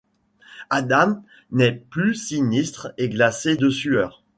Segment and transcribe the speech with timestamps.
[0.71, 1.21] Adam
[1.51, 4.23] n’est plus sinistre et glacé de sueur.